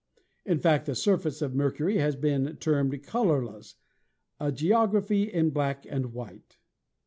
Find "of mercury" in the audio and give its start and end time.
1.43-1.97